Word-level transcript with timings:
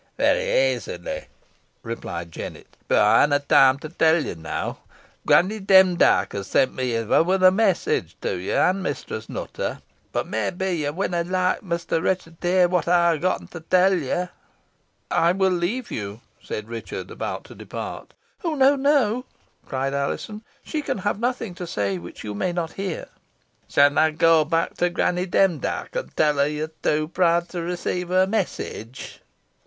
"Varry 0.17 0.73
easily," 0.73 1.27
replied 1.83 2.31
Jennet, 2.31 2.75
"boh 2.87 2.95
ey 2.95 3.19
hanna 3.19 3.37
time 3.37 3.77
to 3.77 3.87
tell 3.89 4.25
ye 4.25 4.33
now. 4.33 4.79
Granny 5.27 5.59
Demdike 5.59 6.33
has 6.33 6.47
sent 6.47 6.73
me 6.73 6.89
hither 6.93 7.23
wi' 7.23 7.35
a 7.35 7.51
message 7.51 8.17
to 8.21 8.35
ye 8.37 8.51
and 8.51 8.81
Mistress 8.81 9.29
Nutter. 9.29 9.77
Boh 10.11 10.23
may 10.23 10.49
be 10.49 10.71
ye 10.77 10.89
winna 10.89 11.23
loike 11.23 11.61
Mester 11.61 12.01
Ruchot 12.01 12.41
to 12.41 12.47
hear 12.47 12.67
what 12.67 12.87
ey 12.87 13.15
ha' 13.15 13.21
getten 13.21 13.45
to 13.49 13.59
tell 13.59 13.93
ye." 13.93 14.25
"I 15.11 15.33
will 15.33 15.51
leave 15.51 15.91
you," 15.91 16.21
said 16.41 16.67
Richard, 16.67 17.11
about 17.11 17.43
to 17.43 17.53
depart. 17.53 18.15
"Oh! 18.43 18.55
no, 18.55 18.75
no!" 18.75 19.25
cried 19.67 19.93
Alizon, 19.93 20.41
"she 20.63 20.81
can 20.81 20.97
have 20.97 21.19
nothing 21.19 21.53
to 21.53 21.67
say 21.67 21.99
which 21.99 22.23
you 22.23 22.33
may 22.33 22.51
not 22.51 22.71
hear." 22.73 23.05
"Shan 23.69 23.95
ey 23.99 24.09
go 24.09 24.45
back 24.45 24.73
to 24.77 24.89
Granny 24.89 25.27
Demdike, 25.27 25.95
an 25.95 26.09
tell 26.15 26.37
her 26.39 26.47
yo're 26.47 26.71
too 26.81 27.07
proud 27.07 27.49
to 27.49 27.61
receive 27.61 28.07
her 28.07 28.25
message?" 28.25 29.21